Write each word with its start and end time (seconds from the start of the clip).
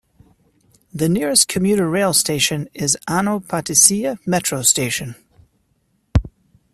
The 0.91 1.07
nearest 1.07 1.47
commuter 1.47 1.87
rail 1.87 2.11
station 2.11 2.67
is 2.73 2.97
Ano 3.07 3.39
Patisia 3.39 4.17
metro 4.25 4.63
station. 4.63 5.13